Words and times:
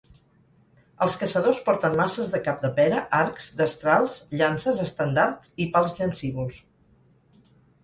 Els 1.05 1.17
caçadors 1.23 1.59
porten 1.67 1.97
maces 1.99 2.31
de 2.37 2.39
cap 2.47 2.63
de 2.63 2.71
pera, 2.79 3.03
arcs, 3.19 3.51
destrals, 3.61 4.17
llances, 4.41 4.83
estendards 4.89 5.55
i 5.67 5.71
pals 5.77 5.97
llancívols. 6.01 6.61